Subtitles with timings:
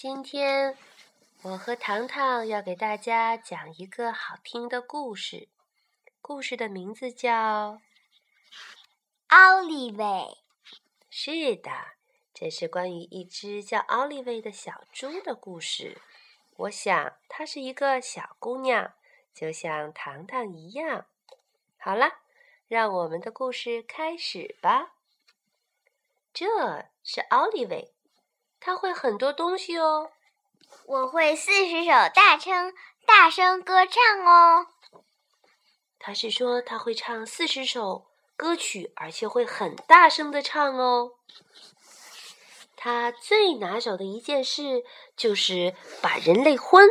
[0.00, 0.76] 今天
[1.42, 5.48] 我和糖糖要给大家讲一个好听的故事，
[6.22, 7.72] 故事的名字叫
[9.26, 10.04] 《奥利维》。
[11.10, 11.72] 是的，
[12.32, 16.00] 这是关于一只叫奥利维的小猪的故事。
[16.58, 18.94] 我想她是一个小姑娘，
[19.34, 21.06] 就像糖糖一样。
[21.76, 22.20] 好了，
[22.68, 24.94] 让我们的故事开始吧。
[26.32, 27.92] 这是奥利维。
[28.60, 30.10] 他会很多东西哦。
[30.86, 32.74] 我会四十首大声
[33.06, 34.66] 大声歌唱哦。
[35.98, 41.12] 他是说他会唱四十首歌曲，而且会很大声的唱哦。
[42.76, 44.84] 他最拿手的一件事
[45.16, 46.88] 就是把人累昏。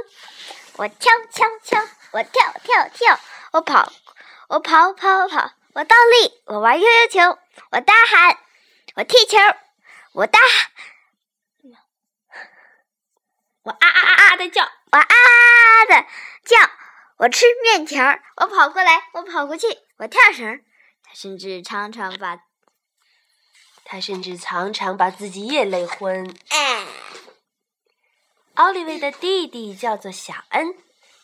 [0.75, 1.81] 我跳跳跳，
[2.11, 3.19] 我跳跳跳，
[3.53, 3.91] 我跑
[4.49, 7.39] 我跑跑跑，我倒立，我玩悠悠球，
[7.71, 8.37] 我大喊，
[8.95, 9.37] 我踢球，
[10.13, 10.39] 我大。
[13.67, 16.07] 我啊啊啊啊的叫，我啊啊的
[16.45, 16.55] 叫，
[17.17, 20.63] 我吃面条，我跑过来，我跑过去，我跳绳。
[21.03, 22.39] 他甚至常常把，
[23.83, 26.33] 他甚至常常把自己也累昏。
[28.53, 30.73] 奥利维的弟弟叫做小恩，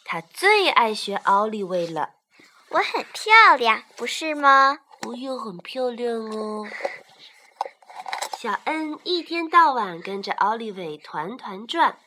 [0.04, 2.16] 他最爱学奥利维了。
[2.72, 4.80] 我很漂亮，不是吗？
[5.04, 6.68] 我也很漂亮哦。
[8.38, 11.98] 小恩一天到晚跟着奥利维团团转。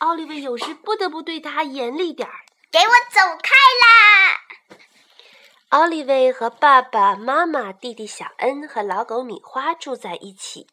[0.00, 2.34] 奥利维有时不得不对他严厉点儿，
[2.72, 4.78] 给我走开啦！
[5.68, 10.66] 奥利维和爸爸妈妈、弟弟小恩和老狗米花住在一起，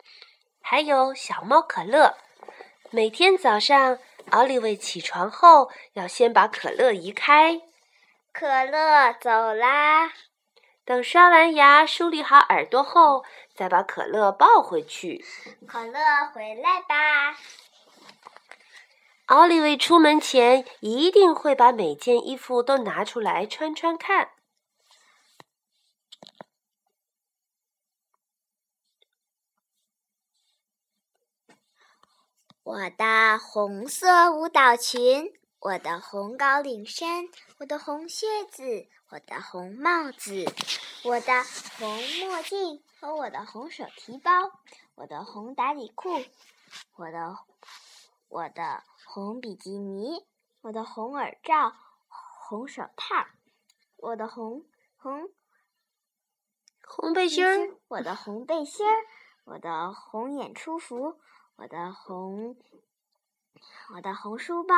[0.62, 2.16] 还有小猫可乐。
[2.90, 7.62] 每天早上，奥利维起床后要先把可乐移开。
[8.32, 10.14] 可乐走啦！
[10.86, 15.26] 等刷完牙、梳理好耳朵后，再把可乐抱回去。
[15.68, 16.00] 可乐
[16.34, 17.36] 回来吧。
[19.28, 24.30] 奥利维出门前一定会把每件衣服都拿出来穿穿看。
[32.64, 37.28] 我的红色舞蹈裙，我的红高领衫，
[37.60, 40.46] 我的红靴子，我的红帽子，
[41.04, 41.44] 我的
[41.78, 44.32] 红墨镜和我的红手提包，
[44.96, 46.24] 我的红打底裤，
[46.96, 47.38] 我的
[48.30, 48.84] 我的。
[49.10, 50.28] 红比基尼，
[50.60, 51.74] 我的红耳罩，
[52.10, 53.26] 红手套，
[53.96, 54.66] 我的红
[54.98, 55.30] 红
[56.86, 58.94] 红背心儿，我的红背心儿，
[59.46, 61.22] 我的红演出服，
[61.56, 62.58] 我的红
[63.96, 64.76] 我的红书包，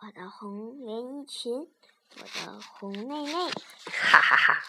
[0.00, 1.72] 我的红连衣裙，
[2.16, 3.50] 我的红内内，
[3.86, 4.62] 哈哈哈，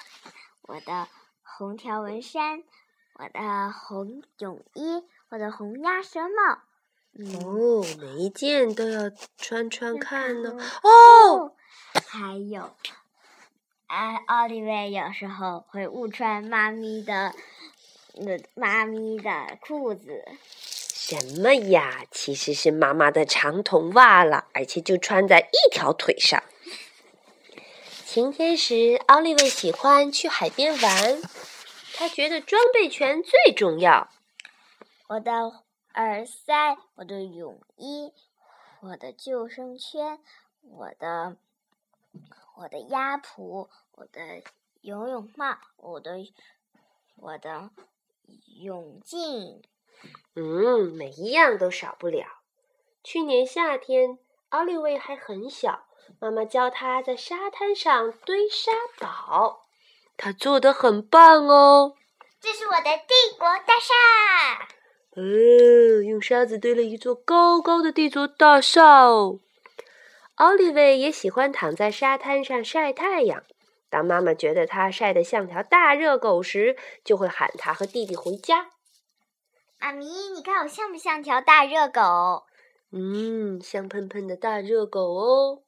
[0.62, 1.08] 我的
[1.42, 2.64] 红条纹衫，
[3.16, 6.62] 我的红泳衣，我的红鸭舌帽。
[7.18, 10.58] 哦，每一件都要穿穿看呢。
[10.84, 11.56] 哦，
[12.08, 12.76] 还有，
[13.88, 17.34] 哎，奥利维有时候会误穿妈咪的
[18.16, 20.26] 那妈咪的裤子。
[20.60, 22.04] 什么呀？
[22.12, 26.44] 其实是妈妈的长筒袜了，而且就穿在一条腿上。
[28.04, 31.22] 晴天时，奥利维喜欢去海边玩，
[31.94, 34.10] 他觉得装备全最重要。
[35.08, 35.64] 我的。
[35.96, 38.12] 耳塞，我的泳衣，
[38.82, 40.20] 我的救生圈，
[40.62, 41.38] 我的
[42.58, 44.44] 我的鸭蹼，我的
[44.82, 46.18] 游泳帽，我的
[47.16, 47.70] 我的
[48.58, 49.64] 泳镜。
[50.34, 52.28] 嗯，每一样都少不了。
[53.02, 54.20] 去年夏天，
[54.50, 55.88] 奥利维还很小，
[56.20, 59.66] 妈妈教他在沙滩上堆沙堡，
[60.18, 61.96] 他做的很棒哦。
[62.42, 64.68] 这是我的帝国大厦。
[65.16, 69.40] 哦，用沙子堆了一座高高的地座大厦哦。
[70.36, 73.44] 奥利维也喜欢躺在沙滩上晒太阳。
[73.90, 78.72] 当妈妈觉得他晒得像条大热狗时，就会喊他和弟弟回家。
[79.80, 80.06] 妈咪，
[80.36, 82.44] 你看我像不像条大热狗？
[82.92, 85.64] 嗯，香喷喷的大热狗哦。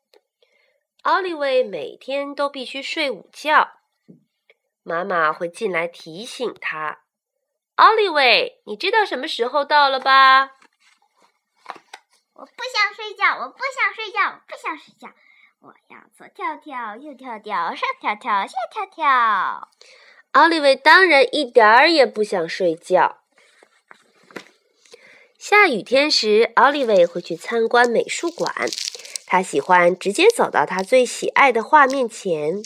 [1.04, 3.70] 奥利维每天都必须睡午觉，
[4.84, 7.04] 妈妈会进来提醒他。
[7.78, 10.50] 奥利维，你知道什么时候到了吧？
[12.34, 15.08] 我不想睡觉，我不想睡觉，不想睡觉。
[15.60, 19.70] 我要左跳跳，右跳跳，上跳跳，下跳跳。
[20.32, 23.20] 奥利维当然一点儿也不想睡觉。
[25.38, 28.52] 下雨天时，奥利维会去参观美术馆。
[29.28, 32.64] 他喜欢直接走到他最喜爱的画面前。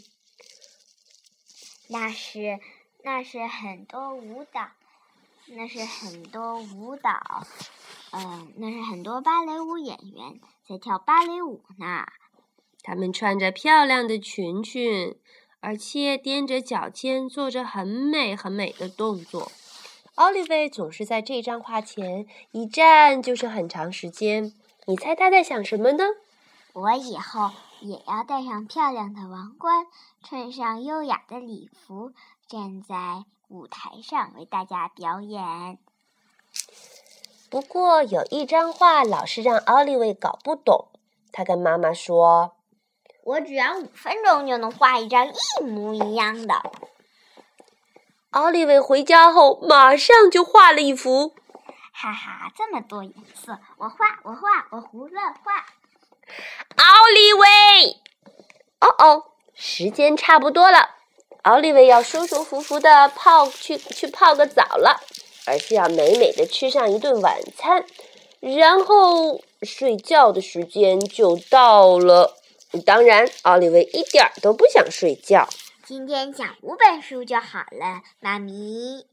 [1.89, 2.61] 那是，
[3.03, 4.69] 那是很多舞蹈。
[5.53, 7.45] 那是很多舞蹈，
[8.11, 12.05] 嗯，那是很多芭蕾舞演员在跳芭蕾舞呢。
[12.83, 15.15] 他们穿着漂亮的裙裙，
[15.59, 19.51] 而且踮着脚尖，做着很美很美的动作。
[20.15, 24.53] 奥利维总是在这张画前一站就是很长时间。
[24.87, 26.03] 你猜他在想什么呢？
[26.73, 27.51] 我以后
[27.81, 29.85] 也要戴上漂亮的王冠，
[30.23, 32.13] 穿上优雅的礼服，
[32.47, 35.77] 站在舞台上为大家表演。
[37.49, 40.87] 不过有一张画老是让奥利维搞不懂。
[41.33, 42.55] 他跟妈妈说
[43.23, 46.61] ：“我只要五分钟就能画一张一模一样的。”
[48.31, 51.35] 奥利维回家后马上就画了一幅。
[51.91, 55.65] 哈哈，这么多颜色，我画，我画，我胡乱画。
[56.77, 58.01] 奥利维，
[58.79, 60.95] 哦哦，时间差不多了，
[61.43, 65.01] 奥利维要舒舒服服的泡去去泡个澡了，
[65.45, 67.83] 而是要美美的吃上一顿晚餐，
[68.39, 72.37] 然后睡觉的时间就到了。
[72.85, 75.49] 当然，奥利维一点都不想睡觉。
[75.83, 79.05] 今天讲五本书就好了，妈咪。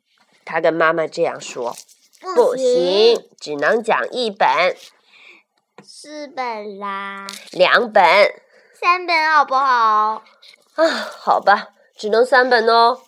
[0.44, 1.74] 他跟妈妈这样说。
[2.20, 4.46] 不行，只能讲一本。
[5.82, 7.26] 四本啦。
[7.52, 8.04] 两本。
[8.78, 10.22] 三本好不好？
[10.74, 10.86] 啊，
[11.20, 13.02] 好吧，只能三本哦。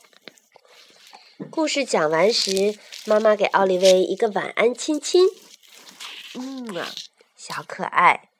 [1.48, 2.76] 故事讲完时，
[3.06, 5.28] 妈妈给奥利维一个晚安亲亲。
[6.34, 6.88] 嗯啊，
[7.36, 8.30] 小可爱。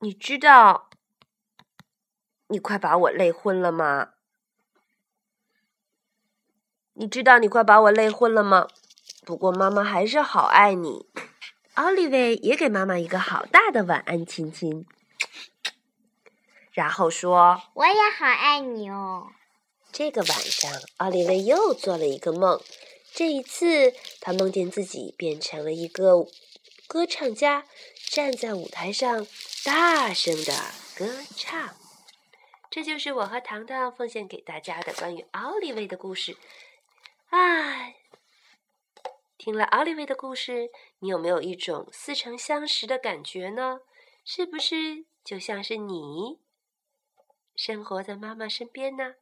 [0.00, 0.90] 你知道，
[2.48, 4.08] 你快把我累昏了吗？
[6.94, 8.66] 你知道你快把我累昏了吗？
[9.24, 11.06] 不过妈妈还是好爱你。
[11.74, 14.84] 奥利维也给妈妈一个好大的晚安亲亲，
[16.74, 19.28] 然后说：“我也好爱你哦。”
[19.92, 22.60] 这个晚上，奥利维又做了一个梦。
[23.12, 26.26] 这一次，他梦见自己变成了一个
[26.88, 27.64] 歌唱家，
[28.10, 29.24] 站在舞台上
[29.64, 30.52] 大声的
[30.96, 31.76] 歌唱。
[32.68, 36.36] 这就是我和糖糖奉献给大家的关于奥利维的故事。
[37.30, 37.94] 唉，
[39.38, 43.78] 听了奥利维的故事，你有没有一种似曾相识的感觉呢？
[44.24, 46.40] 是不是就像是你
[47.56, 49.14] 生活在妈妈身边呢？